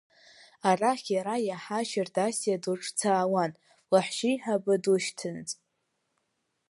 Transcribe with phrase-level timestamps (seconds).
[0.69, 3.51] Арахь иара иаҳа Шьардасиа длыҿцаауан,
[3.93, 5.49] лаҳәшьеиҳабы длышьҭанаҵ.